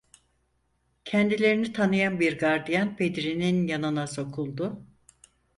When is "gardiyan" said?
2.37-2.99